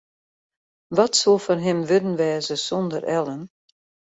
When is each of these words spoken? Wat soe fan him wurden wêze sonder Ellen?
Wat 0.97 1.13
soe 1.21 1.39
fan 1.45 1.63
him 1.65 1.79
wurden 1.89 2.15
wêze 2.21 2.55
sonder 2.67 3.03
Ellen? 3.17 3.43